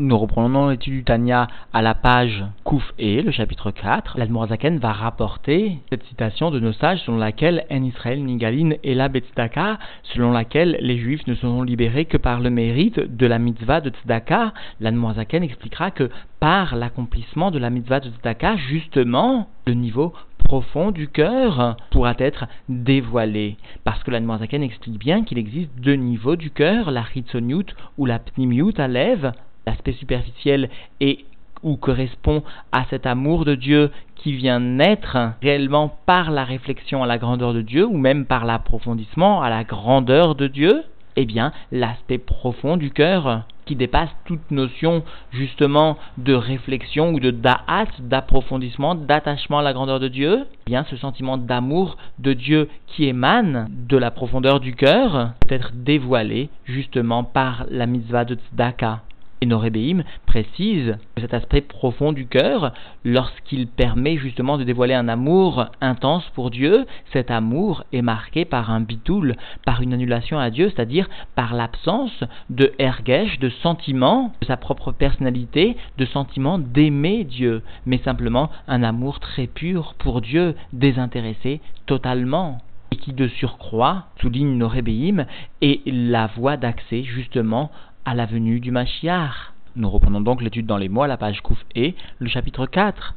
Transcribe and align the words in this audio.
Nous 0.00 0.16
reprenons 0.16 0.68
l'étude 0.68 0.92
du 0.92 1.02
Tanya 1.02 1.48
à 1.72 1.82
la 1.82 1.92
page 1.92 2.44
Kouf 2.62 2.94
E, 3.00 3.20
le 3.20 3.32
chapitre 3.32 3.72
4. 3.72 4.16
L'Admorazaken 4.16 4.78
va 4.78 4.92
rapporter 4.92 5.78
cette 5.90 6.04
citation 6.04 6.52
de 6.52 6.60
nos 6.60 6.72
sages 6.72 7.00
selon 7.00 7.16
laquelle 7.16 7.64
En 7.68 7.82
Israël 7.82 8.24
Nigalin 8.24 8.74
et 8.84 8.94
la 8.94 9.08
Betzdaka, 9.08 9.80
selon 10.04 10.30
laquelle 10.30 10.78
les 10.80 10.98
Juifs 10.98 11.26
ne 11.26 11.34
seront 11.34 11.64
libérés 11.64 12.04
que 12.04 12.16
par 12.16 12.38
le 12.38 12.48
mérite 12.48 13.00
de 13.00 13.26
la 13.26 13.40
mitzvah 13.40 13.80
de 13.80 13.90
Tzedaka. 13.90 14.52
L'Admorazaken 14.78 15.42
expliquera 15.42 15.90
que 15.90 16.10
par 16.38 16.76
l'accomplissement 16.76 17.50
de 17.50 17.58
la 17.58 17.68
mitzvah 17.68 17.98
de 17.98 18.10
Tzedaka, 18.10 18.56
justement, 18.56 19.48
le 19.66 19.74
niveau 19.74 20.12
profond 20.38 20.92
du 20.92 21.08
cœur 21.08 21.76
pourra 21.90 22.14
être 22.18 22.46
dévoilé. 22.68 23.56
Parce 23.82 24.04
que 24.04 24.12
l'Admorazaken 24.12 24.62
explique 24.62 25.00
bien 25.00 25.24
qu'il 25.24 25.38
existe 25.38 25.72
deux 25.80 25.96
niveaux 25.96 26.36
du 26.36 26.52
cœur, 26.52 26.92
la 26.92 27.04
Hitzonyut 27.12 27.74
ou 27.98 28.06
la 28.06 28.20
Pnimiut 28.20 28.74
à 28.78 28.86
lèvres 28.86 29.32
l'aspect 29.68 29.92
superficiel 29.92 30.70
et 31.00 31.24
ou 31.62 31.76
correspond 31.76 32.42
à 32.72 32.84
cet 32.88 33.06
amour 33.06 33.44
de 33.44 33.54
Dieu 33.54 33.90
qui 34.16 34.32
vient 34.32 34.60
naître 34.60 35.16
réellement 35.42 35.94
par 36.06 36.30
la 36.30 36.44
réflexion 36.44 37.02
à 37.02 37.06
la 37.06 37.18
grandeur 37.18 37.52
de 37.52 37.62
Dieu 37.62 37.86
ou 37.86 37.96
même 37.96 38.26
par 38.26 38.44
l'approfondissement 38.44 39.42
à 39.42 39.50
la 39.50 39.64
grandeur 39.64 40.34
de 40.34 40.46
Dieu, 40.46 40.84
eh 41.16 41.24
bien 41.24 41.52
l'aspect 41.72 42.18
profond 42.18 42.76
du 42.76 42.90
cœur 42.90 43.44
qui 43.66 43.76
dépasse 43.76 44.08
toute 44.24 44.50
notion 44.50 45.02
justement 45.30 45.98
de 46.16 46.32
réflexion 46.32 47.12
ou 47.12 47.20
de 47.20 47.30
da'at, 47.30 47.88
d'approfondissement, 47.98 48.94
d'attachement 48.94 49.58
à 49.58 49.62
la 49.62 49.74
grandeur 49.74 50.00
de 50.00 50.08
Dieu, 50.08 50.46
eh 50.66 50.70
bien 50.70 50.86
ce 50.88 50.96
sentiment 50.96 51.36
d'amour 51.36 51.98
de 52.18 52.32
Dieu 52.32 52.68
qui 52.86 53.04
émane 53.04 53.68
de 53.70 53.98
la 53.98 54.10
profondeur 54.10 54.60
du 54.60 54.74
cœur 54.74 55.32
peut 55.40 55.54
être 55.54 55.72
dévoilé 55.74 56.48
justement 56.64 57.24
par 57.24 57.66
la 57.68 57.86
mitzvah 57.86 58.24
de 58.24 58.36
tzedaka. 58.36 59.00
Et 59.40 59.46
Norébéim 59.46 60.02
précise 60.26 60.96
cet 61.16 61.32
aspect 61.32 61.60
profond 61.60 62.12
du 62.12 62.26
cœur, 62.26 62.72
lorsqu'il 63.04 63.68
permet 63.68 64.16
justement 64.16 64.58
de 64.58 64.64
dévoiler 64.64 64.94
un 64.94 65.08
amour 65.08 65.66
intense 65.80 66.24
pour 66.34 66.50
Dieu, 66.50 66.86
cet 67.12 67.30
amour 67.30 67.84
est 67.92 68.02
marqué 68.02 68.44
par 68.44 68.70
un 68.70 68.80
bitoul, 68.80 69.36
par 69.64 69.80
une 69.80 69.92
annulation 69.92 70.38
à 70.40 70.50
Dieu, 70.50 70.70
c'est-à-dire 70.74 71.08
par 71.36 71.54
l'absence 71.54 72.24
de 72.50 72.72
ergesh, 72.78 73.38
de 73.38 73.48
sentiment 73.48 74.32
de 74.40 74.46
sa 74.46 74.56
propre 74.56 74.90
personnalité, 74.90 75.76
de 75.98 76.04
sentiment 76.04 76.58
d'aimer 76.58 77.22
Dieu, 77.24 77.62
mais 77.86 77.98
simplement 77.98 78.50
un 78.66 78.82
amour 78.82 79.20
très 79.20 79.46
pur 79.46 79.94
pour 79.98 80.20
Dieu, 80.20 80.56
désintéressé 80.72 81.60
totalement 81.86 82.58
et 82.90 82.96
qui 82.96 83.12
de 83.12 83.28
surcroît, 83.28 84.06
souligne 84.20 84.56
Norébéim, 84.56 85.26
est 85.60 85.80
la 85.86 86.26
voie 86.26 86.56
d'accès 86.56 87.02
justement 87.02 87.70
à 88.08 88.14
la 88.14 88.24
venue 88.24 88.58
du 88.58 88.70
Mashiach. 88.70 89.52
Nous 89.76 89.90
reprenons 89.90 90.22
donc 90.22 90.40
l'étude 90.40 90.64
dans 90.64 90.78
les 90.78 90.88
mois, 90.88 91.06
la 91.06 91.18
page 91.18 91.42
Kouf 91.42 91.62
et 91.74 91.94
le 92.20 92.28
chapitre 92.30 92.64
4. 92.64 93.14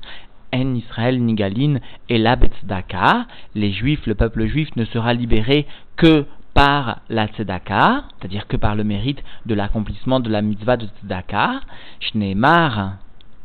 En 0.54 0.76
Israël 0.76 1.24
Nigalin 1.24 1.80
et 2.10 2.18
la 2.18 2.36
Tzedaka, 2.36 3.26
les 3.56 3.72
Juifs, 3.72 4.06
le 4.06 4.16
peuple 4.16 4.48
juif 4.48 4.68
ne 4.76 4.84
sera 4.84 5.14
libéré 5.14 5.66
que 5.96 6.26
par 6.54 7.00
la 7.08 7.28
Tzedaka, 7.28 8.04
c'est-à-dire 8.20 8.48
que 8.48 8.58
par 8.58 8.76
le 8.76 8.84
mérite 8.84 9.24
de 9.46 9.56
l'accomplissement 9.56 10.20
de 10.20 10.30
la 10.30 10.42
mitzvah 10.42 10.76
de 10.76 10.88
Tzedaka, 10.88 11.62
Shneemar, 12.02 12.98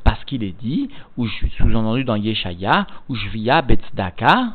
parce 0.03 0.25
qu'il 0.25 0.43
est 0.43 0.61
dit, 0.61 0.91
ou 1.17 1.29
sous-entendu 1.29 2.03
dans 2.03 2.17
Yeshaya, 2.17 2.89
ou 3.09 3.15
Jvia 3.15 3.63
Betzdaka, 3.63 4.55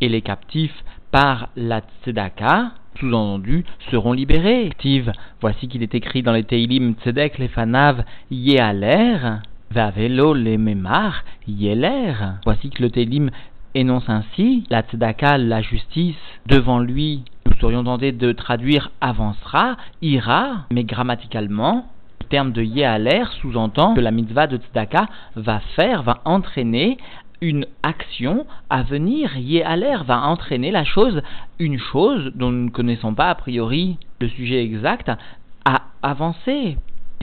et 0.00 0.08
les 0.08 0.22
captifs 0.22 0.82
par 1.12 1.50
la 1.54 1.82
Tzedaka, 2.02 2.72
sous-entendu, 3.02 3.64
seront 3.90 4.12
libérés. 4.12 4.70
voici 5.40 5.66
qu'il 5.66 5.82
est 5.82 5.94
écrit 5.94 6.22
dans 6.22 6.32
les 6.32 6.44
Teilim 6.44 6.94
Tzedek 7.02 7.38
Lefanav 7.38 8.04
Yealer, 8.30 9.40
Vavelo 9.72 10.34
le 10.34 10.56
Memar 10.56 11.24
Yeler. 11.48 12.14
Voici 12.44 12.70
que 12.70 12.82
le 12.82 12.90
Teilim 12.90 13.30
énonce 13.74 14.08
ainsi 14.08 14.64
la 14.70 14.82
Tzedaka, 14.82 15.36
la 15.36 15.62
justice, 15.62 16.14
devant 16.46 16.78
lui, 16.78 17.24
nous 17.46 17.56
serions 17.58 17.82
tentés 17.82 18.12
de 18.12 18.30
traduire 18.30 18.92
avancera, 19.00 19.76
ira, 20.00 20.66
mais 20.70 20.84
grammaticalement, 20.84 21.86
le 22.20 22.26
terme 22.26 22.52
de 22.52 22.62
Yealer 22.62 23.24
sous-entend 23.40 23.94
que 23.94 24.00
la 24.00 24.12
mitzvah 24.12 24.46
de 24.46 24.58
Tzedaka 24.58 25.06
va 25.34 25.58
faire, 25.74 26.04
va 26.04 26.20
entraîner 26.24 26.98
une 27.42 27.66
action 27.82 28.46
à 28.70 28.82
venir. 28.82 29.32
l'air 29.36 30.04
va 30.04 30.22
entraîner 30.22 30.70
la 30.70 30.84
chose, 30.84 31.20
une 31.58 31.78
chose 31.78 32.32
dont 32.34 32.50
nous 32.50 32.66
ne 32.66 32.70
connaissons 32.70 33.12
pas 33.12 33.28
a 33.28 33.34
priori 33.34 33.98
le 34.20 34.28
sujet 34.28 34.64
exact, 34.64 35.10
à 35.66 35.82
avancer. 36.02 36.78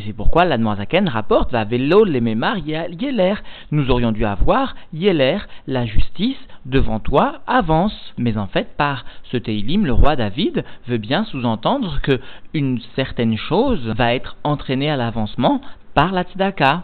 C'est 0.06 0.14
pourquoi 0.14 0.46
l'Admoisaken 0.46 1.10
rapporte 1.10 1.52
va 1.52 1.64
vélo 1.64 2.04
les 2.04 2.22
mémar 2.22 2.58
Yeler. 2.58 3.36
Nous 3.72 3.90
aurions 3.90 4.12
dû 4.12 4.26
avoir 4.26 4.76
Yeler, 4.94 5.40
la 5.68 5.86
justice, 5.86 6.38
devant 6.66 7.00
toi, 7.00 7.42
avance. 7.48 8.14
Mais 8.18 8.38
en 8.38 8.48
fait, 8.48 8.76
par 8.78 9.06
ce 9.32 9.38
Teilim, 9.38 9.86
le 9.86 9.94
roi 9.94 10.16
David 10.16 10.64
veut 10.88 10.98
bien 10.98 11.26
sous-entendre 11.26 12.00
que 12.02 12.20
une 12.54 12.80
certaine 12.96 13.38
chose 13.38 13.86
va 13.88 14.14
être 14.14 14.38
entraînée 14.44 14.90
à 14.90 14.98
l'avancement 14.98 15.62
par 15.96 16.12
la 16.12 16.24
tzedaka. 16.24 16.84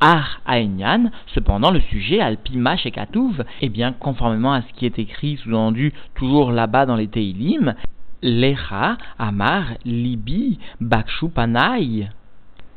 Ar 0.00 0.40
Aenyan, 0.46 1.10
cependant 1.28 1.70
le 1.70 1.80
sujet 1.80 2.20
Alpima 2.20 2.76
Shekatouv, 2.76 3.44
eh 3.62 3.68
bien 3.70 3.92
conformément 3.92 4.52
à 4.52 4.60
ce 4.60 4.72
qui 4.74 4.84
est 4.84 4.98
écrit 4.98 5.38
sous-entendu 5.38 5.94
toujours 6.14 6.52
là-bas 6.52 6.84
dans 6.84 6.96
les 6.96 7.08
Teilim, 7.08 7.74
Lecha 8.22 8.98
Amar 9.18 9.64
Libi 9.86 10.58
Bakshu 10.80 11.30
Panai. 11.30 12.08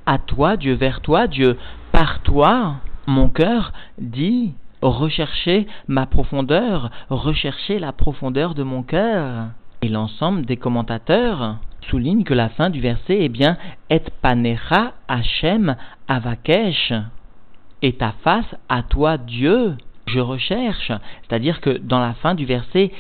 À 0.06 0.18
toi 0.18 0.56
Dieu, 0.56 0.76
vers 0.76 1.02
toi 1.02 1.28
Dieu, 1.28 1.58
par 1.92 2.22
toi, 2.22 2.76
mon 3.06 3.28
cœur 3.28 3.74
dit 3.98 4.54
rechercher 4.82 5.68
ma 5.90 6.06
profondeur, 6.06 6.90
rechercher 7.10 7.80
la 7.80 7.92
profondeur 7.92 8.56
de 8.56 8.64
mon 8.64 8.82
cœur. 8.82 9.48
Et 9.82 9.90
l'ensemble 9.90 10.46
des 10.46 10.58
commentateurs 10.58 11.58
souligne 11.90 12.24
que 12.24 12.34
la 12.34 12.50
fin 12.50 12.70
du 12.70 12.82
verset 12.82 13.24
est 13.24 13.30
bien 13.30 13.58
Et 13.90 14.10
panecha 14.22 14.94
Hashem 15.08 15.76
avakesh. 16.08 16.94
Et 17.82 17.94
ta 17.94 18.14
face 18.24 18.56
à 18.68 18.84
toi 18.84 19.18
Dieu, 19.18 19.76
je 20.06 20.20
recherche. 20.20 20.92
C'est-à-dire 21.24 21.62
que 21.62 21.78
dans 21.78 22.00
la 22.00 22.14
fin 22.16 22.36
du 22.36 22.46
verset, 22.46 22.92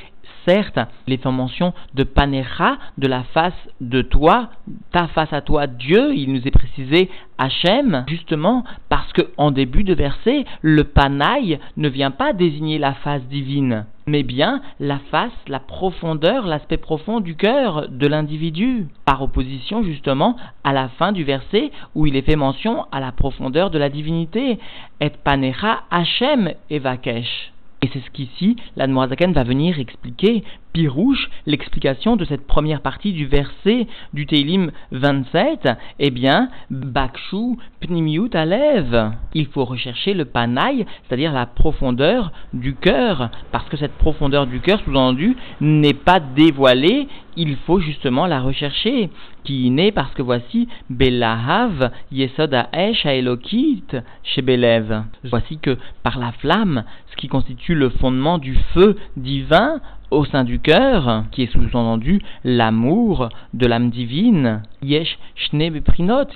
certes, 0.50 0.80
les 1.08 1.18
fait 1.18 1.32
mention 1.32 1.74
de 1.94 2.04
panecha, 2.04 2.78
de 2.98 3.08
la 3.08 3.24
face 3.36 3.54
de 3.82 4.02
toi, 4.02 4.50
ta 4.92 5.08
face 5.08 5.32
à 5.32 5.42
toi 5.42 5.68
Dieu, 5.68 6.16
il 6.16 6.34
nous 6.34 6.48
est 6.48 6.52
précisé 6.52 7.10
Hachem, 7.38 8.04
justement 8.08 8.64
parce 8.90 9.14
que 9.14 9.22
en 9.38 9.52
début 9.52 9.84
de 9.84 9.94
verset, 9.94 10.46
le 10.62 10.84
panaï 10.86 11.60
ne 11.78 11.88
vient 11.88 12.10
pas 12.10 12.34
désigner 12.34 12.80
la 12.80 12.94
face 12.94 13.24
divine 13.28 13.86
mais 14.08 14.24
bien 14.24 14.62
la 14.80 14.98
face, 15.12 15.32
la 15.48 15.60
profondeur, 15.60 16.48
l'aspect 16.48 16.78
profond 16.78 17.20
du 17.20 17.36
cœur 17.36 17.88
de 17.90 18.08
l'individu, 18.08 18.88
par 19.06 19.22
opposition 19.22 19.84
justement 19.84 20.36
à 20.64 20.74
la 20.74 20.90
fin 20.90 21.12
du 21.12 21.24
verset 21.24 21.70
où 21.94 22.08
il 22.08 22.16
est 22.16 22.24
fait 22.24 22.36
mention 22.36 22.88
à 22.92 23.00
la 23.00 23.12
profondeur 23.12 23.70
de 23.70 23.78
la 23.78 23.90
divinité, 23.90 24.58
et 25.00 25.12
panecha 25.24 25.84
Hachem 25.92 26.54
evakesh. 26.72 27.52
Et 27.82 27.90
c'est 27.94 28.02
ce 28.02 28.10
qu'ici, 28.12 28.58
la 28.76 28.88
va 29.32 29.44
venir 29.44 29.80
expliquer 29.80 30.44
Pirouche, 30.74 31.30
l'explication 31.48 32.16
de 32.16 32.26
cette 32.26 32.46
première 32.46 32.82
partie 32.82 33.12
du 33.12 33.26
verset 33.26 33.88
du 34.14 34.26
Teilim 34.28 34.72
27, 34.92 35.68
eh 35.98 36.12
bien, 36.12 36.50
Bakshu 36.70 37.58
Pnimiut 37.80 38.30
Alev. 38.34 39.12
Il 39.34 39.48
faut 39.48 39.66
rechercher 39.66 40.14
le 40.14 40.26
panaï, 40.26 40.86
c'est-à-dire 41.04 41.34
la 41.34 41.48
profondeur 41.48 42.32
du 42.54 42.76
cœur, 42.76 43.32
parce 43.52 43.68
que 43.70 43.78
cette 43.78 43.98
profondeur 43.98 44.46
du 44.46 44.60
cœur, 44.60 44.80
sous-entendu, 44.82 45.36
n'est 45.60 45.94
pas 45.94 46.20
dévoilée, 46.20 47.08
il 47.36 47.56
faut 47.56 47.80
justement 47.80 48.28
la 48.28 48.42
rechercher, 48.42 49.10
qui 49.44 49.70
naît 49.72 49.92
parce 49.92 50.14
que 50.14 50.22
voici 50.22 50.68
Belahav 50.90 51.92
Yesod 52.12 52.54
Aesh 52.74 53.06
Aelokit 53.06 53.86
chez 54.24 54.42
Belev. 54.42 55.04
Voici 55.24 55.58
que 55.58 55.78
par 56.04 56.20
la 56.20 56.32
flamme, 56.34 56.84
ce 57.10 57.16
qui 57.16 57.28
constitue 57.28 57.76
le 57.76 57.90
fondement 57.90 58.38
du 58.38 58.56
feu 58.74 58.98
divin, 59.16 59.80
au 60.12 60.26
sein 60.26 60.44
du 60.44 60.60
cœur, 60.60 61.24
qui 61.32 61.44
est 61.44 61.52
sous-entendu 61.52 62.22
l'amour 62.44 63.30
de 63.54 63.68
l'âme 63.68 63.90
divine. 63.90 64.64
Yesh 64.82 65.18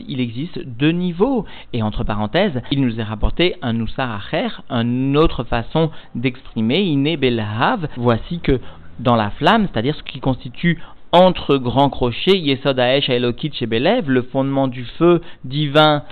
il 0.07 0.19
existe 0.19 0.59
deux 0.65 0.91
niveaux. 0.91 1.45
Et 1.73 1.83
entre 1.83 2.03
parenthèses, 2.03 2.61
il 2.71 2.81
nous 2.81 2.99
est 2.99 3.03
rapporté 3.03 3.55
un 3.61 3.73
Nusar 3.73 4.11
Acher, 4.11 4.47
une 4.69 5.17
autre 5.17 5.43
façon 5.43 5.91
d'exprimer 6.15 6.81
Ine 6.81 7.15
Belhav. 7.15 7.87
Voici 7.97 8.39
que 8.39 8.59
dans 8.99 9.15
la 9.15 9.31
flamme, 9.31 9.67
c'est-à-dire 9.71 9.95
ce 9.95 10.03
qui 10.03 10.19
constitue 10.19 10.79
entre 11.11 11.57
grands 11.57 11.89
crochets, 11.89 12.39
Yesod 12.39 12.79
Aesh 12.79 13.07
le 13.07 14.21
fondement 14.31 14.67
du 14.67 14.83
feu 14.97 15.21
divin 15.45 16.03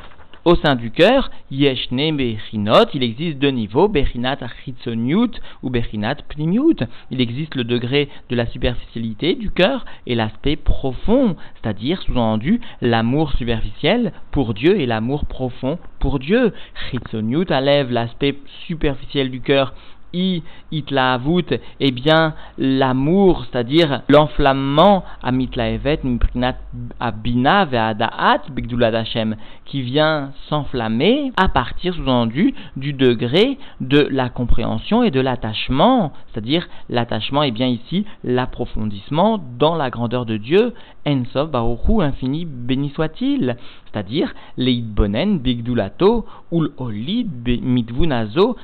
au 0.44 0.56
sein 0.56 0.76
du 0.76 0.90
cœur, 0.90 1.30
Yeshne 1.52 2.16
Bechinot, 2.16 2.88
il 2.94 3.04
existe 3.04 3.38
deux 3.38 3.50
niveaux, 3.50 3.88
Bechinat 3.88 4.38
Achitzoniut 4.42 5.40
ou 5.62 5.70
Bechinat 5.70 6.16
Pnimiut. 6.30 6.78
Il 7.12 7.22
existe 7.22 7.56
le 7.56 7.64
degré 7.64 8.10
de 8.30 8.36
la 8.36 8.48
superficialité 8.48 9.36
du 9.36 9.52
cœur 9.52 9.86
et 10.08 10.16
l'aspect 10.16 10.56
profond, 10.56 11.36
c'est-à-dire, 11.62 12.02
sous-entendu, 12.02 12.60
l'amour 12.82 13.34
superficiel 13.34 14.14
pour 14.32 14.54
Dieu 14.54 14.80
et 14.80 14.88
l'amour 14.88 15.26
profond 15.26 15.78
pour 16.00 16.18
Dieu. 16.18 16.54
Chitzoniut 16.90 17.46
enlève 17.52 17.92
l'aspect 17.92 18.36
superficiel 18.66 19.30
du 19.30 19.42
cœur 19.42 19.74
i 20.14 20.44
itlaavut, 20.72 21.60
eh 21.80 21.92
bien 21.92 22.34
l'amour, 22.58 23.46
c'est-à-dire 23.46 24.02
l'enflammement 24.10 25.04
à 25.24 25.32
mitlaevet 25.32 26.00
mimprinat 26.04 26.56
abina 27.00 27.66
ve'adaat 27.66 28.42
bigdulat 28.52 28.98
Hashem, 28.98 29.36
qui 29.66 29.82
vient 29.82 30.32
s'enflammer 30.48 31.32
à 31.38 31.48
partir 31.48 31.94
sous-entendu 31.94 32.54
du 32.76 32.94
degré 32.94 33.58
de 33.80 34.08
la 34.12 34.30
compréhension 34.30 35.04
et 35.04 35.12
de 35.12 35.22
l'attachement, 35.22 36.12
c'est-à-dire 36.28 36.68
l'attachement 36.90 37.44
est 37.44 37.52
bien 37.52 37.68
ici 37.68 38.06
l'approfondissement 38.24 39.40
dans 39.58 39.76
la 39.76 39.90
grandeur 39.90 40.26
de 40.26 40.38
Dieu, 40.38 40.74
Ensof 41.08 41.50
Baruchu 41.50 42.02
infini 42.02 42.46
béni 42.46 42.90
soit-il, 42.90 43.58
c'est-à-dire 43.92 44.34
bigdulato 44.58 46.26
ul 46.52 46.72
olid 46.78 47.62
mitvunazo 47.62 48.56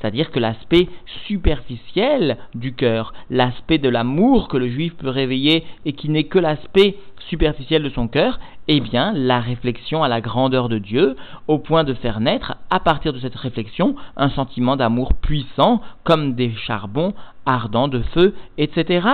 c'est-à-dire 0.00 0.30
que 0.30 0.38
l'aspect 0.38 0.88
superficiel 1.26 2.38
du 2.54 2.72
cœur, 2.74 3.12
l'aspect 3.30 3.78
de 3.78 3.88
l'amour 3.88 4.48
que 4.48 4.56
le 4.56 4.68
juif 4.68 4.94
peut 4.96 5.08
réveiller 5.08 5.64
et 5.84 5.92
qui 5.92 6.08
n'est 6.08 6.24
que 6.24 6.38
l'aspect 6.38 6.96
superficielle 7.28 7.82
de 7.82 7.90
son 7.90 8.08
cœur, 8.08 8.38
eh 8.68 8.80
bien, 8.80 9.12
la 9.14 9.40
réflexion 9.40 10.02
à 10.02 10.08
la 10.08 10.20
grandeur 10.20 10.68
de 10.68 10.78
Dieu, 10.78 11.16
au 11.46 11.58
point 11.58 11.84
de 11.84 11.94
faire 11.94 12.20
naître, 12.20 12.56
à 12.70 12.80
partir 12.80 13.12
de 13.12 13.18
cette 13.18 13.36
réflexion, 13.36 13.94
un 14.16 14.30
sentiment 14.30 14.76
d'amour 14.76 15.14
puissant, 15.14 15.80
comme 16.04 16.34
des 16.34 16.52
charbons 16.66 17.14
ardents 17.46 17.88
de 17.88 18.00
feu, 18.14 18.34
etc. 18.58 19.08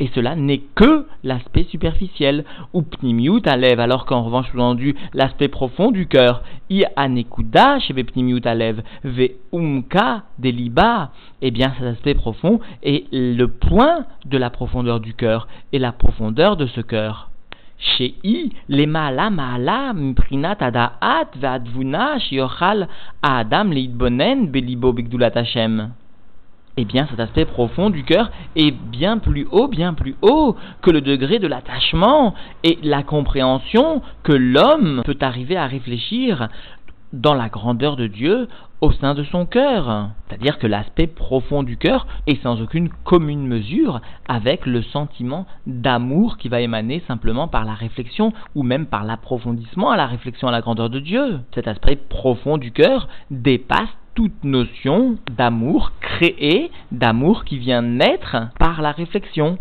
Et 0.00 0.10
cela 0.14 0.34
n'est 0.34 0.62
que 0.74 1.06
l'aspect 1.22 1.64
superficiel, 1.64 2.44
ou 2.72 2.82
pnimiut 2.82 3.42
alev, 3.44 3.78
alors 3.78 4.06
qu'en 4.06 4.22
revanche, 4.22 4.50
sous-entendu, 4.50 4.96
l'aspect 5.12 5.48
profond 5.48 5.90
du 5.90 6.08
cœur, 6.08 6.42
i 6.70 6.84
anekuda 6.96 7.78
chez 7.80 7.94
pnimiut 7.94 8.40
ve 9.04 9.28
umka 9.52 10.22
deliba, 10.38 11.10
eh 11.42 11.50
bien, 11.50 11.74
cet 11.78 11.86
aspect 11.86 12.14
profond 12.14 12.58
est 12.82 13.06
le 13.12 13.46
point 13.48 14.06
de 14.24 14.38
la 14.38 14.50
profondeur 14.50 14.98
du 14.98 15.14
cœur, 15.14 15.46
et 15.72 15.78
la 15.78 15.92
profondeur 15.92 16.56
de 16.56 16.66
ce 16.66 16.80
cœur. 16.80 17.30
Chez 17.78 18.14
I, 18.24 18.52
adaat 20.60 21.28
ve'advuna 21.36 22.18
shiochal 22.18 22.88
adam 23.22 23.64
belibo. 23.66 24.94
Eh 26.76 26.84
bien, 26.84 27.06
cet 27.08 27.20
aspect 27.20 27.44
profond 27.44 27.88
du 27.88 28.02
cœur 28.02 28.32
est 28.56 28.72
bien 28.72 29.18
plus 29.18 29.46
haut, 29.52 29.68
bien 29.68 29.94
plus 29.94 30.16
haut 30.22 30.56
que 30.82 30.90
le 30.90 31.00
degré 31.00 31.38
de 31.38 31.46
l'attachement 31.46 32.34
et 32.64 32.78
la 32.82 33.04
compréhension 33.04 34.02
que 34.24 34.32
l'homme 34.32 35.02
peut 35.04 35.18
arriver 35.20 35.56
à 35.56 35.66
réfléchir 35.66 36.48
dans 37.14 37.34
la 37.34 37.48
grandeur 37.48 37.96
de 37.96 38.06
Dieu 38.06 38.48
au 38.80 38.90
sein 38.90 39.14
de 39.14 39.22
son 39.24 39.46
cœur. 39.46 40.10
C'est-à-dire 40.28 40.58
que 40.58 40.66
l'aspect 40.66 41.06
profond 41.06 41.62
du 41.62 41.76
cœur 41.76 42.06
est 42.26 42.42
sans 42.42 42.60
aucune 42.60 42.90
commune 43.04 43.46
mesure 43.46 44.00
avec 44.28 44.66
le 44.66 44.82
sentiment 44.82 45.46
d'amour 45.66 46.36
qui 46.36 46.48
va 46.48 46.60
émaner 46.60 47.02
simplement 47.06 47.48
par 47.48 47.64
la 47.64 47.74
réflexion 47.74 48.32
ou 48.54 48.62
même 48.62 48.86
par 48.86 49.04
l'approfondissement 49.04 49.90
à 49.90 49.96
la 49.96 50.06
réflexion 50.06 50.48
à 50.48 50.52
la 50.52 50.60
grandeur 50.60 50.90
de 50.90 50.98
Dieu. 50.98 51.40
Cet 51.54 51.68
aspect 51.68 51.96
profond 51.96 52.58
du 52.58 52.72
cœur 52.72 53.08
dépasse 53.30 53.88
toute 54.14 54.44
notion 54.44 55.16
d'amour 55.36 55.92
créé, 56.00 56.70
d'amour 56.92 57.44
qui 57.44 57.58
vient 57.58 57.82
naître 57.82 58.36
par 58.58 58.82
la 58.82 58.92
réflexion. 58.92 59.58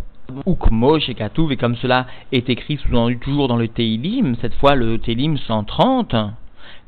Ukmo 0.47 0.99
chez 0.99 1.15
et 1.15 1.57
comme 1.57 1.75
cela 1.75 2.07
est 2.31 2.49
écrit 2.49 2.77
toujours 3.21 3.47
dans 3.47 3.57
le 3.57 3.67
Teilim, 3.67 4.35
cette 4.41 4.55
fois 4.55 4.75
le 4.75 4.97
Teilim 4.97 5.37
130, 5.37 6.15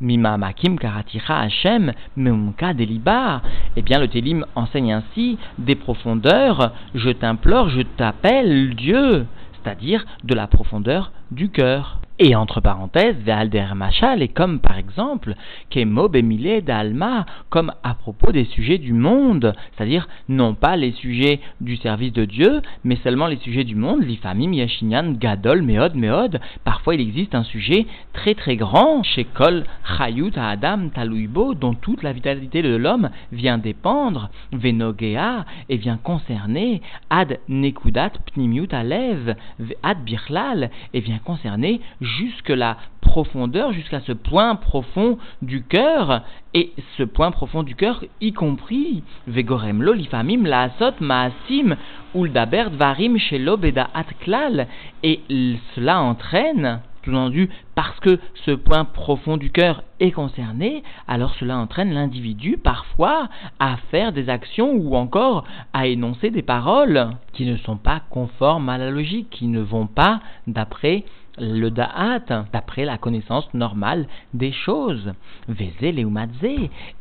Mima 0.01 0.37
Makim 0.37 0.77
Karatira 0.77 1.41
Hashem 1.41 1.93
Meumka 2.15 2.73
Deliba. 2.73 3.41
Eh 3.75 3.81
bien, 3.81 3.99
le 3.99 4.07
Télim 4.07 4.45
enseigne 4.55 4.93
ainsi 4.93 5.37
des 5.57 5.75
profondeurs. 5.75 6.71
Je 6.93 7.09
t'implore, 7.09 7.69
je 7.69 7.81
t'appelle 7.81 8.75
Dieu, 8.75 9.25
c'est-à-dire 9.53 10.05
de 10.23 10.35
la 10.35 10.47
profondeur 10.47 11.11
du 11.31 11.49
cœur. 11.49 11.99
Et 12.17 12.33
entre 12.33 12.61
parenthèses, 12.61 13.17
Ve'alder 13.25 13.67
Machal 13.75 14.21
est 14.21 14.29
comme 14.29 14.61
par 14.61 14.77
exemple, 14.77 15.35
Kemo 15.69 16.07
Bemile 16.07 16.63
d'Alma, 16.63 17.25
comme 17.49 17.73
à 17.83 17.93
propos 17.93 18.31
des 18.31 18.45
sujets 18.45 18.77
du 18.77 18.93
monde, 18.93 19.53
c'est-à-dire 19.75 20.07
non 20.29 20.53
pas 20.53 20.77
les 20.77 20.93
sujets 20.93 21.41
du 21.59 21.75
service 21.75 22.13
de 22.13 22.23
Dieu, 22.23 22.61
mais 22.85 22.95
seulement 23.03 23.27
les 23.27 23.35
sujets 23.39 23.65
du 23.65 23.75
monde, 23.75 24.01
l'Ifamim 24.01 24.53
Yashinyan 24.53 25.11
Gadol 25.19 25.61
Meod 25.61 25.95
Meod. 25.95 26.39
Parfois 26.63 26.95
il 26.95 27.01
existe 27.01 27.35
un 27.35 27.43
sujet 27.43 27.85
très 28.13 28.33
très 28.33 28.55
grand, 28.55 29.03
chez 29.03 29.25
Kol 29.25 29.65
Chayut 29.97 30.37
Adam 30.37 30.87
Taluibo, 30.93 31.53
dont 31.53 31.73
toute 31.73 32.01
la 32.01 32.13
vitalité 32.13 32.61
de 32.61 32.77
l'homme 32.77 33.09
vient 33.33 33.57
dépendre, 33.57 34.29
Venogea, 34.53 35.45
et 35.67 35.75
vient 35.75 35.97
concerner, 35.97 36.81
Ad 37.09 37.39
Nekudat 37.49 38.11
Pnimiut 38.33 38.69
Alev, 38.71 39.35
Ad 39.83 39.97
Birlal, 40.05 40.71
et 40.93 41.01
vient 41.01 41.19
concerner 41.19 41.81
jusque 42.05 42.49
la 42.49 42.77
profondeur, 43.01 43.71
jusqu'à 43.71 43.99
ce 44.01 44.11
point 44.11 44.55
profond 44.55 45.17
du 45.41 45.63
cœur, 45.63 46.21
et 46.53 46.73
ce 46.97 47.03
point 47.03 47.31
profond 47.31 47.63
du 47.63 47.75
cœur, 47.75 48.03
y 48.21 48.33
compris 48.33 49.03
Vegorem 49.27 49.81
lo 49.81 49.93
lifamim 49.93 50.43
la 50.45 50.63
asot 50.63 50.95
maasim 50.99 51.75
uldabert 52.13 52.71
varim 52.71 53.17
shelo 53.17 53.57
beda 53.57 53.89
atklal, 53.93 54.67
et 55.03 55.21
cela 55.75 56.01
entraîne 56.01 56.81
sous-entendu, 57.05 57.49
parce 57.75 57.99
que 57.99 58.19
ce 58.45 58.51
point 58.51 58.83
profond 58.83 59.37
du 59.37 59.51
cœur 59.51 59.83
est 59.99 60.11
concerné, 60.11 60.83
alors 61.07 61.35
cela 61.35 61.57
entraîne 61.57 61.93
l'individu 61.93 62.57
parfois 62.57 63.29
à 63.59 63.77
faire 63.91 64.11
des 64.11 64.29
actions 64.29 64.73
ou 64.73 64.95
encore 64.95 65.45
à 65.73 65.87
énoncer 65.87 66.31
des 66.31 66.41
paroles 66.41 67.11
qui 67.33 67.45
ne 67.45 67.57
sont 67.57 67.77
pas 67.77 68.01
conformes 68.09 68.69
à 68.69 68.77
la 68.77 68.89
logique, 68.89 69.29
qui 69.29 69.47
ne 69.47 69.61
vont 69.61 69.87
pas 69.87 70.19
d'après 70.47 71.05
le 71.37 71.69
da'at, 71.69 72.45
d'après 72.51 72.85
la 72.85 72.97
connaissance 72.97 73.51
normale 73.53 74.07
des 74.33 74.51
choses. 74.51 75.13
Vezé 75.47 75.93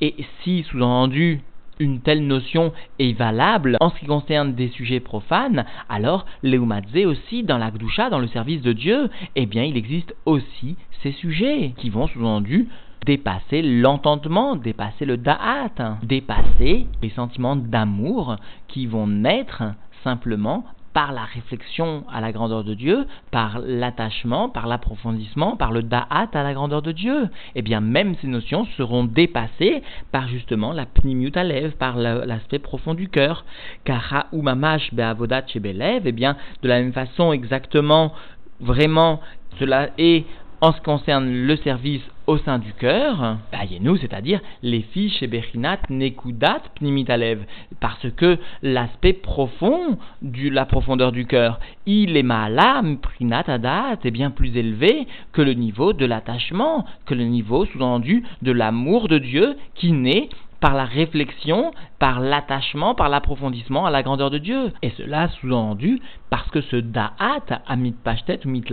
Et 0.01 0.15
si, 0.43 0.65
sous-entendu, 0.65 1.41
une 1.81 2.01
telle 2.01 2.27
notion 2.27 2.73
est 2.99 3.13
valable 3.13 3.77
en 3.81 3.91
ce 3.91 3.99
qui 3.99 4.07
concerne 4.07 4.55
des 4.55 4.69
sujets 4.69 5.01
profanes, 5.01 5.65
alors 5.89 6.25
l'eumadze 6.43 7.07
aussi 7.07 7.43
dans 7.43 7.59
la 7.59 7.71
dans 8.11 8.19
le 8.19 8.29
service 8.29 8.63
de 8.63 8.73
Dieu, 8.73 9.11
eh 9.35 9.47
bien 9.47 9.65
il 9.65 9.77
existe 9.77 10.15
aussi 10.25 10.77
ces 11.03 11.13
sujets 11.13 11.75
qui 11.77 11.91
vont 11.91 12.07
sous-entendu 12.07 12.69
dépasser 13.05 13.61
l'entendement, 13.61 14.57
dépasser 14.57 15.05
le 15.05 15.17
da'at, 15.17 15.99
dépasser 16.03 16.87
les 17.03 17.11
sentiments 17.11 17.57
d'amour 17.57 18.37
qui 18.69 18.87
vont 18.87 19.07
naître 19.07 19.63
simplement 20.03 20.65
par 20.95 21.13
la 21.13 21.25
réflexion 21.25 22.05
à 22.11 22.21
la 22.21 22.33
grandeur 22.33 22.65
de 22.65 22.73
Dieu, 22.73 23.07
par 23.33 23.59
l'attachement, 23.59 24.49
par 24.49 24.67
l'approfondissement, 24.69 25.57
par 25.57 25.73
le 25.73 25.83
da'at 25.83 26.29
à 26.33 26.43
la 26.43 26.55
grandeur 26.55 26.81
de 26.83 26.93
Dieu. 26.93 27.29
Eh 27.57 27.63
bien, 27.63 27.81
même 27.81 28.15
ces 28.23 28.29
notions 28.29 28.65
seront 28.79 29.05
dépassées 29.05 29.83
par 30.13 30.29
justement 30.29 30.73
la 30.73 30.87
pnimiut 30.87 31.33
par 31.79 31.97
l'aspect 31.97 32.61
profond 32.61 32.95
du 32.95 33.09
cœur. 33.09 33.45
Kara 33.85 34.27
ou 34.33 34.41
mamash 34.41 34.95
be'avodat 34.95 35.45
eh 35.57 36.13
bien, 36.13 36.37
de 36.63 36.69
la 36.69 36.81
même 36.81 36.93
façon, 36.93 37.33
exactement, 37.33 38.13
vraiment, 38.61 39.21
cela 39.59 39.91
est 39.99 40.25
en 40.61 40.73
ce 40.73 40.79
qui 40.79 40.85
concerne 40.85 41.31
le 41.31 41.57
service 41.57 42.03
au 42.27 42.39
sein 42.39 42.59
du 42.59 42.73
cœur, 42.73 43.37
nous, 43.81 43.97
c'est-à-dire 43.97 44.41
les 44.63 44.81
fiches 44.81 45.23
et 45.23 45.27
Bechinat 45.27 45.79
Nekudat 45.91 46.63
Pnimitalev, 46.77 47.45
parce 47.81 48.07
que 48.17 48.39
l'aspect 48.63 49.13
profond 49.13 49.99
de 50.23 50.49
la 50.49 50.65
profondeur 50.65 51.13
du 51.13 51.27
cœur, 51.27 51.61
il 51.87 52.17
est 52.17 52.23
malam 52.23 52.99
Prinat 52.99 53.45
Adat, 53.47 53.99
est 54.05 54.11
bien 54.11 54.31
plus 54.31 54.57
élevé 54.57 55.07
que 55.33 55.43
le 55.43 55.53
niveau 55.53 55.93
de 55.93 56.07
l'attachement, 56.07 56.87
que 57.05 57.15
le 57.15 57.25
niveau 57.25 57.67
sous-entendu 57.67 58.25
de 58.43 58.53
l'amour 58.53 59.09
de 59.09 59.19
Dieu 59.19 59.57
qui 59.75 59.93
naît 59.93 60.29
par 60.65 60.73
la 60.73 60.87
réflexion, 60.87 61.73
par 61.99 62.21
l'attachement, 62.21 62.95
par 62.95 63.11
l'approfondissement 63.11 63.85
à 63.85 63.91
la 63.91 64.03
grandeur 64.03 64.31
de 64.31 64.39
Dieu. 64.39 64.73
Et 64.81 64.89
cela 64.97 65.29
sous-entendu 65.29 66.01
parce 66.31 66.49
que 66.49 66.63
ce 66.63 66.77
da'at, 66.77 67.61
amit 67.67 67.93
pashtet 67.93 68.41
ou 68.47 68.49
mit 68.49 68.65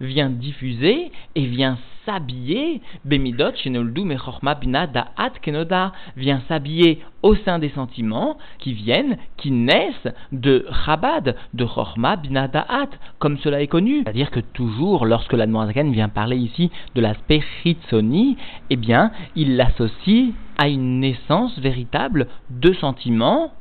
vient 0.00 0.30
diffuser 0.30 1.10
et 1.34 1.44
vient 1.46 1.76
s'habiller, 2.06 2.80
Bemidot, 3.04 3.50
Shenoldu, 3.56 4.02
Mechorma, 4.02 4.54
Bina, 4.54 4.86
Da'at, 4.86 5.32
Kenoda, 5.42 5.92
vient 6.16 6.40
s'habiller 6.46 7.00
au 7.22 7.34
sein 7.34 7.58
des 7.58 7.70
sentiments 7.70 8.38
qui 8.58 8.72
viennent, 8.72 9.16
qui 9.36 9.50
naissent 9.50 10.08
de 10.32 10.66
Chabad, 10.84 11.36
de 11.54 11.64
Chorma, 11.64 12.16
Bina, 12.16 12.48
Da'at, 12.48 12.90
comme 13.18 13.38
cela 13.38 13.60
est 13.60 13.66
connu. 13.66 14.02
C'est-à-dire 14.04 14.30
que 14.30 14.40
toujours, 14.40 15.06
lorsque 15.06 15.32
la 15.32 15.46
vient 15.92 16.08
parler 16.08 16.36
ici 16.36 16.70
de 16.94 17.00
l'aspect 17.00 17.42
Chitsoni, 17.62 18.36
eh 18.70 18.76
bien, 18.76 19.10
il 19.36 19.56
l'associe 19.56 20.32
à 20.58 20.68
une 20.68 21.00
naissance 21.00 21.58
véritable 21.58 22.26
de 22.50 22.72
sentiments 22.74 23.52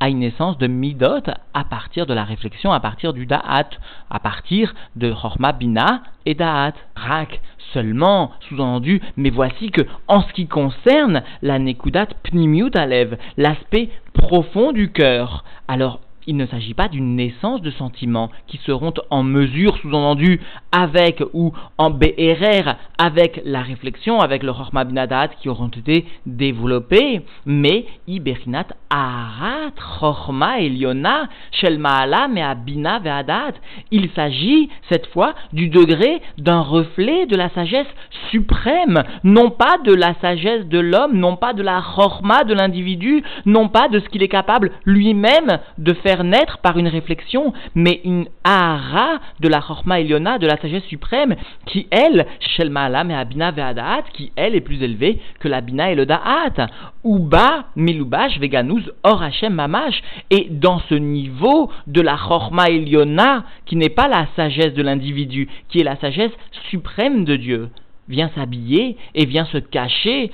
à 0.00 0.08
une 0.08 0.20
naissance 0.20 0.58
de 0.58 0.66
midot 0.66 1.22
à 1.54 1.64
partir 1.64 2.06
de 2.06 2.14
la 2.14 2.24
réflexion, 2.24 2.72
à 2.72 2.80
partir 2.80 3.12
du 3.12 3.26
da'at, 3.26 3.70
à 4.10 4.18
partir 4.20 4.74
de 4.96 5.12
chorma 5.12 5.52
bina 5.52 6.02
et 6.26 6.34
da'at. 6.34 6.74
Rak 6.96 7.40
seulement, 7.72 8.32
sous-entendu, 8.48 9.00
mais 9.16 9.30
voici 9.30 9.70
que, 9.70 9.82
en 10.06 10.22
ce 10.22 10.32
qui 10.32 10.46
concerne 10.46 11.22
la 11.42 11.58
nekudat 11.58 12.06
pnimiut 12.22 12.70
alev, 12.74 13.18
l'aspect 13.36 13.90
profond 14.14 14.72
du 14.72 14.90
cœur, 14.90 15.44
alors 15.68 16.00
il 16.28 16.36
ne 16.36 16.46
s'agit 16.46 16.74
pas 16.74 16.88
d'une 16.88 17.16
naissance 17.16 17.62
de 17.62 17.70
sentiments 17.70 18.30
qui 18.46 18.58
seront 18.58 18.92
en 19.08 19.22
mesure, 19.22 19.78
sous-entendu, 19.78 20.40
avec 20.72 21.22
ou 21.32 21.54
en 21.78 21.88
BRR, 21.88 22.74
avec 22.98 23.40
la 23.46 23.62
réflexion, 23.62 24.20
avec 24.20 24.42
le 24.42 24.52
Chorma 24.52 24.84
Binadat 24.84 25.28
qui 25.40 25.48
auront 25.48 25.68
été 25.68 26.04
développés, 26.26 27.22
mais 27.46 27.86
Iberinat 28.06 28.66
Arat 28.90 29.72
Chorma 29.98 30.60
Eliona 30.60 31.28
Shel 31.50 31.78
Maala 31.78 32.28
Me'abina 32.28 32.98
Ve'adat. 32.98 33.54
Il 33.90 34.10
s'agit, 34.10 34.68
cette 34.90 35.06
fois, 35.06 35.34
du 35.54 35.70
degré 35.70 36.20
d'un 36.36 36.60
reflet 36.60 37.24
de 37.24 37.36
la 37.36 37.48
sagesse 37.50 37.86
suprême, 38.30 39.02
non 39.24 39.48
pas 39.48 39.78
de 39.82 39.94
la 39.94 40.12
sagesse 40.20 40.66
de 40.66 40.78
l'homme, 40.78 41.16
non 41.16 41.36
pas 41.36 41.54
de 41.54 41.62
la 41.62 41.80
Chorma 41.80 42.44
de 42.44 42.52
l'individu, 42.52 43.22
non 43.46 43.68
pas 43.68 43.88
de 43.88 43.98
ce 43.98 44.08
qu'il 44.10 44.22
est 44.22 44.28
capable 44.28 44.72
lui-même 44.84 45.58
de 45.78 45.94
faire 45.94 46.17
naître 46.24 46.58
par 46.58 46.78
une 46.78 46.88
réflexion, 46.88 47.52
mais 47.74 48.00
une 48.04 48.26
ara 48.44 49.20
de 49.40 49.48
la 49.48 49.60
Chorma 49.60 50.00
Eliona, 50.00 50.38
de 50.38 50.46
la 50.46 50.56
sagesse 50.56 50.84
suprême, 50.84 51.36
qui 51.66 51.86
elle, 51.90 52.26
Shelma 52.40 52.84
Alam 52.84 53.10
et 53.10 53.14
Ve'adaat, 53.14 54.04
qui 54.12 54.32
elle 54.36 54.54
est 54.54 54.60
plus 54.60 54.82
élevée 54.82 55.20
que 55.40 55.48
la 55.48 55.60
Bina 55.60 55.90
et 55.90 55.94
le 55.94 56.06
Da'at. 56.06 56.68
Uba, 57.04 57.66
Milubash, 57.76 58.38
Veganuz, 58.38 58.90
Or 59.02 59.22
Hashem 59.22 59.54
Mamash. 59.54 60.02
Et 60.30 60.48
dans 60.50 60.80
ce 60.88 60.94
niveau 60.94 61.70
de 61.86 62.00
la 62.00 62.16
Chorma 62.16 62.68
Eliona, 62.68 63.44
qui 63.66 63.76
n'est 63.76 63.88
pas 63.88 64.08
la 64.08 64.26
sagesse 64.36 64.74
de 64.74 64.82
l'individu, 64.82 65.48
qui 65.68 65.80
est 65.80 65.84
la 65.84 65.96
sagesse 65.96 66.32
suprême 66.70 67.24
de 67.24 67.36
Dieu, 67.36 67.68
vient 68.08 68.30
s'habiller 68.34 68.96
et 69.14 69.26
vient 69.26 69.44
se 69.46 69.58
cacher 69.58 70.30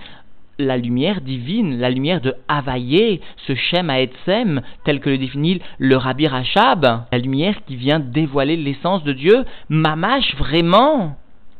la 0.58 0.76
lumière 0.76 1.20
divine, 1.20 1.78
la 1.78 1.90
lumière 1.90 2.20
de 2.20 2.34
Havaïe, 2.48 3.20
ce 3.46 3.54
Shem 3.54 3.90
Haetzem, 3.90 4.62
tel 4.84 5.00
que 5.00 5.10
le 5.10 5.18
définit 5.18 5.60
le 5.78 5.96
Rabbi 5.96 6.26
Rachab, 6.26 7.04
la 7.10 7.18
lumière 7.18 7.64
qui 7.66 7.76
vient 7.76 8.00
dévoiler 8.00 8.56
l'essence 8.56 9.04
de 9.04 9.12
Dieu, 9.12 9.44
mamache 9.68 10.34
vraiment. 10.36 11.16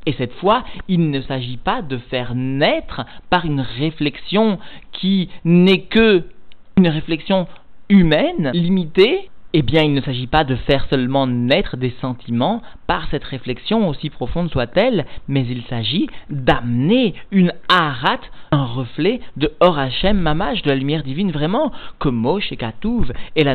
Et 0.07 0.13
cette 0.13 0.35
fois, 0.35 0.65
il 0.89 1.11
ne 1.11 1.21
s'agit 1.23 1.57
pas 1.57 1.83
de 1.83 1.97
faire 1.97 2.35
naître 2.35 3.05
par 3.31 3.47
une 3.47 3.61
réflexion 3.61 4.59
qui 4.93 5.31
n'est 5.45 5.83
que 5.83 6.25
une 6.77 6.89
réflexion 6.89 7.47
humaine, 7.89 8.51
limitée, 8.53 9.31
eh 9.57 9.63
bien, 9.63 9.85
il 9.85 9.95
ne 9.95 10.01
s'agit 10.01 10.27
pas 10.27 10.43
de 10.43 10.57
faire 10.57 10.85
seulement 10.91 11.29
naître 11.29 11.77
des 11.77 11.95
sentiments 12.01 12.61
par 12.89 13.07
cette 13.13 13.23
réflexion, 13.23 13.89
aussi 13.89 14.11
profonde 14.11 14.51
soit-elle, 14.51 15.07
mais 15.29 15.47
il 15.49 15.63
s'agit 15.71 16.09
d'amener 16.29 17.15
une 17.31 17.53
harat, 17.69 18.19
un 18.51 18.65
reflet 18.65 19.21
de 19.37 19.53
Or 19.61 19.79
Hashem 19.79 20.19
Mamash, 20.19 20.63
de 20.63 20.71
la 20.71 20.75
lumière 20.75 21.05
divine 21.05 21.31
vraiment, 21.31 21.71
comme 22.01 22.17
Moshe 22.17 22.51
et 22.51 22.57
Katouv 22.57 23.13
et 23.37 23.45
la 23.45 23.55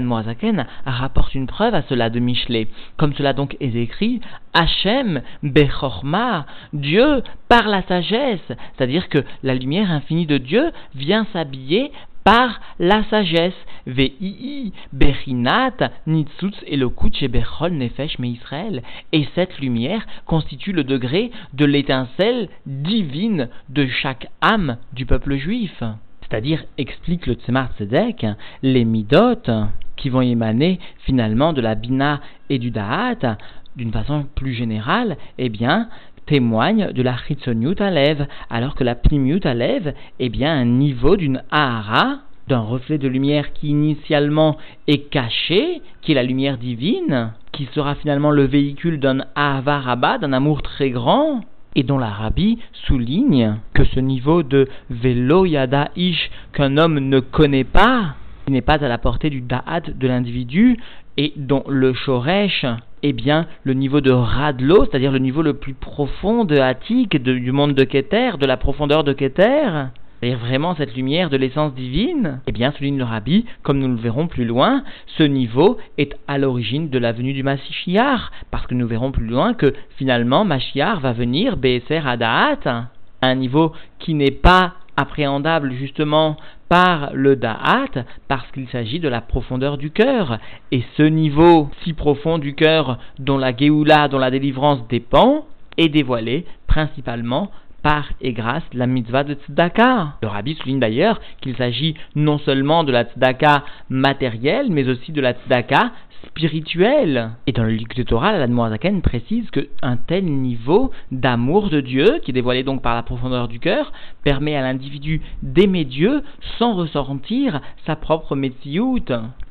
rapportent 0.86 1.36
une 1.36 1.48
preuve 1.48 1.76
à 1.76 1.82
cela 1.84 2.10
de 2.10 2.20
Michelet. 2.20 2.70
Comme 2.96 3.14
cela 3.14 3.34
donc 3.34 3.58
est 3.60 3.76
écrit, 3.76 4.22
Hashem 4.54 5.22
Bechorma, 5.44 6.46
Dieu 6.72 7.24
par 7.50 7.68
la 7.68 7.84
sagesse, 7.84 8.40
c'est-à-dire 8.48 9.10
que 9.10 9.20
la 9.44 9.54
lumière 9.54 9.92
infinie 9.92 10.26
de 10.26 10.38
Dieu 10.38 10.72
vient 10.96 11.28
s'habiller 11.34 11.92
par 12.24 12.60
la 12.80 13.04
sagesse. 13.06 13.54
Vei, 13.86 14.72
Bechinat, 14.94 15.92
Nitzutz, 16.06 16.58
Elokut, 16.68 17.28
Bechol, 17.28 17.74
Nefesh, 17.74 18.20
Mais 18.20 18.30
Israël. 18.30 18.84
Et 19.12 19.28
cette 19.36 19.60
lumière 19.60 20.06
constitue 20.26 20.72
le 20.72 20.84
degré 20.84 21.32
de 21.54 21.66
l'étincelle 21.66 22.50
divine 22.66 23.50
de 23.70 23.88
chaque 23.88 24.28
âme 24.42 24.78
du 24.94 25.06
peuple 25.06 25.38
juif. 25.38 25.84
C'est-à-dire, 26.22 26.64
explique 26.78 27.26
le 27.26 27.34
Tzemar 27.34 27.72
Tzedek, 27.78 28.26
les 28.62 28.86
midot 28.86 29.50
qui 29.96 30.10
vont 30.10 30.22
émaner 30.22 30.80
finalement 31.00 31.54
de 31.54 31.62
la 31.62 31.76
Bina 31.76 32.22
et 32.50 32.60
du 32.60 32.72
Da'at, 32.72 33.38
d'une 33.76 33.92
façon 33.92 34.26
plus 34.36 34.54
générale, 34.54 35.18
eh 35.38 35.50
bien, 35.50 35.90
témoigne 36.30 36.92
de 36.94 37.02
la 37.02 37.18
Chitzoniut 37.18 37.82
Alev, 37.82 38.28
alors 38.52 38.76
que 38.76 38.84
la 38.84 38.94
Pnimiut 38.94 39.42
Alev 39.46 39.94
est 40.20 40.30
bien 40.30 40.54
un 40.54 40.66
niveau 40.66 41.18
d'une 41.18 41.42
Ahara, 41.50 42.20
d'un 42.48 42.60
reflet 42.60 43.00
de 43.00 43.08
lumière 43.08 43.52
qui 43.52 43.70
initialement 43.70 44.58
est 44.88 45.10
caché, 45.10 45.82
qui 46.02 46.12
est 46.12 46.16
la 46.16 46.24
lumière 46.24 46.60
divine, 46.60 47.32
qui 47.52 47.68
sera 47.74 47.96
finalement 47.96 48.30
le 48.30 48.44
véhicule 48.44 49.00
d'un 49.00 49.26
Ahava 49.34 50.20
d'un 50.20 50.32
amour 50.34 50.62
très 50.62 50.92
grand, 50.92 51.42
et 51.76 51.82
dont 51.82 51.98
l'Arabie 51.98 52.60
souligne 52.86 53.56
que 53.74 53.84
ce 53.86 54.00
niveau 54.00 54.44
de 54.44 54.68
Velo 54.92 55.46
Yada 55.46 55.90
Ish 55.96 56.30
qu'un 56.54 56.78
homme 56.78 57.00
ne 57.00 57.20
connaît 57.20 57.64
pas, 57.64 58.16
qui 58.46 58.52
n'est 58.52 58.62
pas 58.62 58.84
à 58.84 58.88
la 58.88 59.00
portée 59.00 59.32
du 59.32 59.42
Da'at 59.42 59.82
de 59.82 60.08
l'individu, 60.08 60.78
et 61.18 61.34
dont 61.38 61.64
le 61.68 61.94
Shoresh 61.94 62.66
eh 63.04 63.14
bien, 63.14 63.48
le 63.64 63.74
niveau 63.74 64.02
de 64.02 64.12
Radlo, 64.12 64.86
c'est-à-dire 64.86 65.12
le 65.12 65.20
niveau 65.20 65.42
le 65.42 65.54
plus 65.54 65.74
profond 65.74 66.46
de 66.46 66.58
Hatik, 66.58 67.16
du 67.18 67.52
monde 67.52 67.74
de 67.74 67.84
Keter, 67.84 68.32
de 68.40 68.46
la 68.46 68.58
profondeur 68.58 69.04
de 69.04 69.14
Keter, 69.14 69.88
c'est-à-dire 70.20 70.40
vraiment 70.40 70.76
cette 70.76 70.96
lumière 70.96 71.30
de 71.30 71.38
l'essence 71.38 71.74
divine, 71.74 72.42
eh 72.46 72.52
bien, 72.52 72.72
souligne 72.72 72.98
le 72.98 73.06
Rabbi, 73.06 73.46
comme 73.64 73.80
nous 73.80 73.88
le 73.88 73.96
verrons 73.96 74.28
plus 74.28 74.44
loin, 74.44 74.84
ce 75.18 75.24
niveau 75.24 75.78
est 75.98 76.14
à 76.28 76.38
l'origine 76.38 76.90
de 76.90 77.00
la 77.00 77.14
venue 77.14 77.34
du 77.34 77.44
Mashiach, 77.44 78.30
parce 78.52 78.68
que 78.68 78.76
nous 78.76 78.88
verrons 78.88 79.12
plus 79.12 79.28
loin 79.28 79.54
que 79.54 79.74
finalement 79.98 80.44
Mashiach 80.44 81.00
va 81.00 81.14
venir 81.14 81.56
Be'eser 81.56 82.02
Adaat, 82.06 82.90
un 83.22 83.36
niveau 83.36 83.72
qui 84.00 84.14
n'est 84.14 84.32
pas 84.32 84.74
appréhendable 84.98 85.72
justement 85.72 86.36
par 86.70 87.10
le 87.14 87.36
da'at 87.36 88.06
parce 88.28 88.50
qu'il 88.52 88.70
s'agit 88.70 89.00
de 89.00 89.10
la 89.10 89.22
profondeur 89.22 89.78
du 89.78 89.92
cœur. 89.92 90.38
Et 90.72 90.84
ce 90.96 91.04
niveau 91.04 91.70
si 91.84 91.94
profond 91.94 92.38
du 92.38 92.56
cœur 92.56 93.00
dont 93.18 93.38
la 93.38 93.56
geoula, 93.56 94.08
dont 94.08 94.20
la 94.20 94.32
délivrance 94.32 94.88
dépend, 94.88 95.46
est 95.78 95.90
dévoilé 95.90 96.46
principalement 96.68 97.52
par 97.82 98.10
et 98.22 98.34
grâce 98.34 98.64
la 98.74 98.88
mitzvah 98.88 99.24
de 99.24 99.34
tzedaka. 99.34 100.14
Le 100.22 100.28
rabbi 100.28 100.56
souligne 100.56 100.80
d'ailleurs 100.80 101.20
qu'il 101.42 101.56
s'agit 101.56 101.96
non 102.16 102.38
seulement 102.40 102.84
de 102.84 102.92
la 102.92 103.04
tzedaka 103.04 103.64
matérielle, 103.90 104.68
mais 104.70 104.88
aussi 104.88 105.12
de 105.12 105.22
la 105.22 105.34
tzedaka 105.34 105.92
spirituelle. 106.28 107.32
Et 107.48 107.52
dans 107.52 107.64
le 107.64 107.72
livre 107.72 107.96
de 107.96 108.04
Torah, 108.04 108.38
la 108.38 108.48
Zaken 108.70 109.02
précise 109.02 109.50
qu'un 109.52 109.98
tel 109.98 110.26
niveau 110.26 110.92
d'amour 111.12 111.70
de 111.70 111.82
Dieu, 111.82 112.20
qui 112.24 112.32
est 112.32 112.34
dévoilé 112.34 112.64
donc 112.64 112.82
par 112.82 112.96
la 112.96 113.04
profondeur 113.04 113.48
du 113.48 113.60
cœur, 113.60 113.92
permet 114.24 114.56
à 114.56 114.62
l'individu 114.62 115.22
d'aimer 115.44 115.86
Dieu 115.86 116.22
sans 116.58 116.74
ressentir 116.74 117.62
sa 117.86 117.96
propre 117.96 118.36
métiout. 118.36 119.00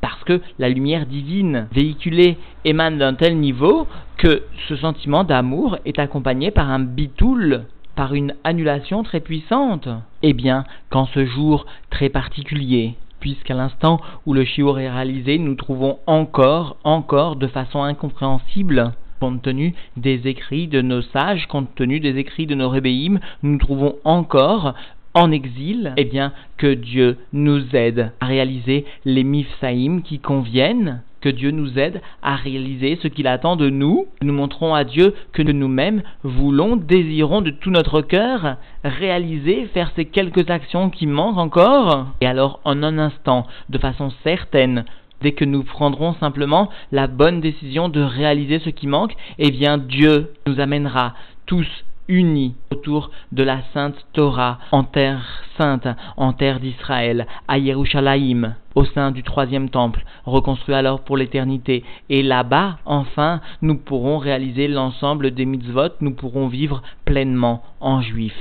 Parce 0.00 0.22
que 0.24 0.40
la 0.58 0.68
lumière 0.68 1.06
divine 1.06 1.68
véhiculée 1.72 2.36
émane 2.64 2.98
d'un 2.98 3.14
tel 3.14 3.38
niveau 3.38 3.86
que 4.16 4.42
ce 4.68 4.76
sentiment 4.76 5.24
d'amour 5.24 5.78
est 5.84 5.98
accompagné 5.98 6.50
par 6.50 6.70
un 6.70 6.80
bitoul 6.80 7.64
par 7.98 8.14
une 8.14 8.32
annulation 8.44 9.02
très 9.02 9.18
puissante. 9.18 9.88
Eh 10.22 10.32
bien, 10.32 10.62
qu'en 10.88 11.06
ce 11.06 11.26
jour 11.26 11.66
très 11.90 12.08
particulier, 12.08 12.94
puisqu'à 13.18 13.54
l'instant 13.54 14.00
où 14.24 14.34
le 14.34 14.44
shiur 14.44 14.78
est 14.78 14.88
réalisé, 14.88 15.36
nous 15.36 15.56
trouvons 15.56 15.98
encore, 16.06 16.76
encore, 16.84 17.34
de 17.34 17.48
façon 17.48 17.82
incompréhensible, 17.82 18.92
compte 19.18 19.42
tenu 19.42 19.74
des 19.96 20.28
écrits 20.28 20.68
de 20.68 20.80
nos 20.80 21.02
sages, 21.02 21.48
compte 21.48 21.74
tenu 21.74 21.98
des 21.98 22.18
écrits 22.18 22.46
de 22.46 22.54
nos 22.54 22.68
rébéim, 22.68 23.18
nous 23.42 23.58
trouvons 23.58 23.96
encore 24.04 24.74
en 25.14 25.32
exil, 25.32 25.92
eh 25.96 26.04
bien, 26.04 26.32
que 26.56 26.72
Dieu 26.72 27.18
nous 27.32 27.74
aide 27.74 28.12
à 28.20 28.26
réaliser 28.26 28.84
les 29.06 29.24
mifsaïm 29.24 30.02
qui 30.02 30.20
conviennent 30.20 31.02
que 31.20 31.28
Dieu 31.28 31.50
nous 31.50 31.78
aide 31.78 32.00
à 32.22 32.36
réaliser 32.36 32.98
ce 33.02 33.08
qu'il 33.08 33.26
attend 33.26 33.56
de 33.56 33.70
nous. 33.70 34.06
Nous 34.22 34.32
montrons 34.32 34.74
à 34.74 34.84
Dieu 34.84 35.14
que 35.32 35.42
nous-mêmes 35.42 36.02
voulons, 36.22 36.76
désirons 36.76 37.40
de 37.40 37.50
tout 37.50 37.70
notre 37.70 38.02
cœur 38.02 38.56
réaliser, 38.84 39.66
faire 39.74 39.92
ces 39.96 40.04
quelques 40.04 40.50
actions 40.50 40.90
qui 40.90 41.06
manquent 41.06 41.38
encore. 41.38 42.06
Et 42.20 42.26
alors, 42.26 42.60
en 42.64 42.82
un 42.82 42.98
instant, 42.98 43.46
de 43.68 43.78
façon 43.78 44.10
certaine, 44.22 44.84
dès 45.20 45.32
que 45.32 45.44
nous 45.44 45.64
prendrons 45.64 46.14
simplement 46.14 46.68
la 46.92 47.06
bonne 47.06 47.40
décision 47.40 47.88
de 47.88 48.00
réaliser 48.00 48.58
ce 48.60 48.70
qui 48.70 48.86
manque, 48.86 49.14
eh 49.38 49.50
bien 49.50 49.78
Dieu 49.78 50.32
nous 50.46 50.60
amènera 50.60 51.14
tous 51.46 51.66
unis 52.08 52.54
autour 52.70 53.10
de 53.32 53.42
la 53.42 53.60
sainte 53.72 53.96
Torah 54.12 54.58
en 54.72 54.84
terre 54.84 55.22
sainte, 55.56 55.88
en 56.16 56.32
terre 56.32 56.60
d'Israël, 56.60 57.26
à 57.48 57.58
Yerushalayim, 57.58 58.54
au 58.74 58.84
sein 58.84 59.10
du 59.10 59.22
troisième 59.22 59.70
temple, 59.70 60.04
reconstruit 60.24 60.74
alors 60.74 61.00
pour 61.00 61.16
l'éternité. 61.16 61.84
Et 62.08 62.22
là-bas, 62.22 62.78
enfin, 62.86 63.40
nous 63.60 63.76
pourrons 63.76 64.18
réaliser 64.18 64.68
l'ensemble 64.68 65.32
des 65.32 65.44
mitzvot, 65.44 65.90
nous 66.00 66.14
pourrons 66.14 66.48
vivre 66.48 66.82
pleinement 67.04 67.62
en 67.80 68.00
juif. 68.00 68.34